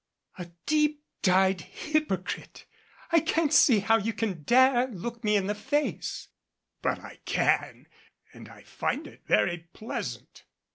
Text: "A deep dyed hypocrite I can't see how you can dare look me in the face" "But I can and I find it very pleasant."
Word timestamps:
"A 0.39 0.45
deep 0.65 1.03
dyed 1.21 1.61
hypocrite 1.61 2.65
I 3.11 3.19
can't 3.19 3.53
see 3.53 3.81
how 3.81 3.97
you 3.99 4.13
can 4.13 4.41
dare 4.41 4.87
look 4.87 5.23
me 5.23 5.35
in 5.35 5.45
the 5.45 5.53
face" 5.53 6.29
"But 6.81 6.97
I 7.01 7.17
can 7.25 7.85
and 8.33 8.49
I 8.49 8.63
find 8.63 9.05
it 9.05 9.27
very 9.27 9.67
pleasant." 9.73 10.45